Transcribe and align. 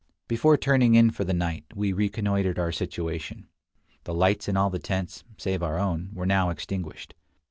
Before 0.27 0.57
turning 0.57 0.95
in 0.95 1.11
for 1.11 1.23
the 1.25 1.31
night, 1.31 1.63
we 1.75 1.93
reconnoitered 1.93 2.57
our 2.57 2.71
situation. 2.71 3.47
The 4.05 4.15
lights 4.15 4.47
in 4.47 4.57
all 4.57 4.71
the 4.71 4.79
tents, 4.79 5.23
save 5.37 5.61
our 5.61 5.77
own, 5.77 6.09
were 6.15 6.25
now 6.25 6.49
extinguished. 6.49 7.13